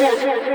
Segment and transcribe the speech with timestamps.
[0.00, 0.49] Shit.